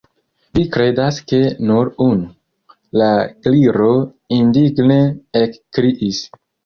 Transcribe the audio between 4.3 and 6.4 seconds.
indigne ekkriis.